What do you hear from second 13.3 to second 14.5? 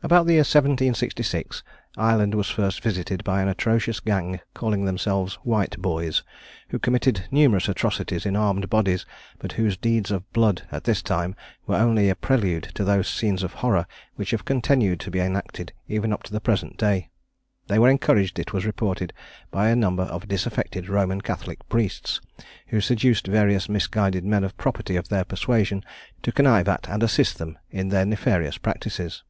of horror which have